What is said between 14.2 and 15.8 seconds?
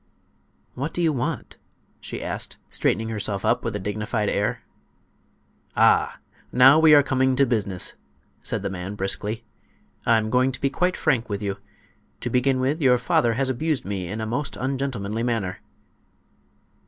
a most ungentlemanly manner."